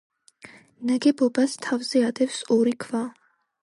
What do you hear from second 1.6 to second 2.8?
თავზე ადევს ორი